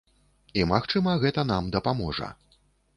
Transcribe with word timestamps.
І 0.61 0.63
магчыма, 0.71 1.15
гэта 1.27 1.47
нам 1.53 1.71
дапаможа. 1.79 2.35